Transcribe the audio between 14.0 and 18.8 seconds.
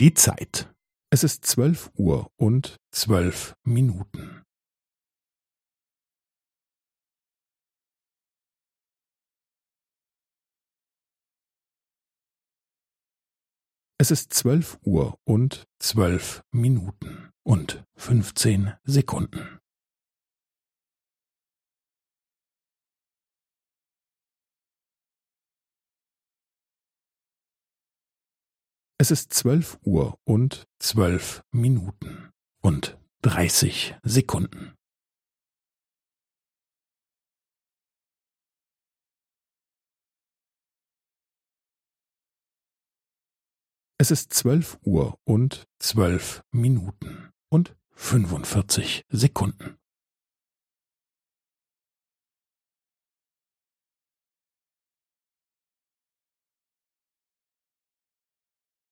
Es ist zwölf Uhr und zwölf Minuten und fünfzehn